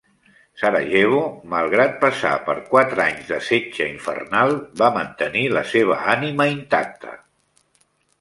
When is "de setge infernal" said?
3.33-4.55